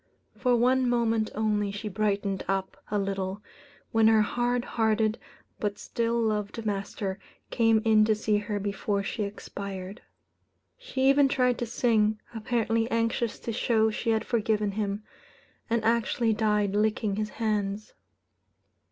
For 0.35 0.55
one 0.55 0.89
moment 0.89 1.29
only 1.35 1.69
she 1.69 1.87
brightened 1.87 2.43
up 2.47 2.75
a 2.89 2.97
little, 2.97 3.43
when 3.91 4.07
her 4.07 4.23
hard 4.23 4.65
hearted, 4.65 5.19
but 5.59 5.77
still 5.77 6.19
loved 6.19 6.65
master 6.65 7.19
came 7.51 7.83
in 7.85 8.03
to 8.05 8.15
see 8.15 8.37
her 8.37 8.59
before 8.59 9.03
she 9.03 9.21
expired. 9.21 10.01
She 10.75 11.07
even 11.07 11.27
tried 11.27 11.59
to 11.59 11.67
sing, 11.67 12.19
apparently 12.33 12.89
anxious 12.89 13.37
to 13.41 13.53
show 13.53 13.91
she 13.91 14.09
had 14.09 14.25
forgiven 14.25 14.71
him; 14.71 15.03
and 15.69 15.83
actually 15.85 16.33
died 16.33 16.73
licking 16.75 17.17
his 17.17 17.29
hands. 17.37 17.93